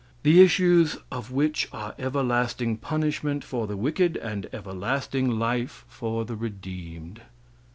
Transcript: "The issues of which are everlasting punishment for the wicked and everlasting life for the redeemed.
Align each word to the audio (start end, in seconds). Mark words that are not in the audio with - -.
"The 0.23 0.41
issues 0.41 0.97
of 1.11 1.29
which 1.29 1.67
are 1.71 1.93
everlasting 1.99 2.77
punishment 2.77 3.43
for 3.43 3.67
the 3.67 3.77
wicked 3.77 4.17
and 4.17 4.47
everlasting 4.51 5.29
life 5.37 5.85
for 5.87 6.25
the 6.25 6.35
redeemed. 6.35 7.21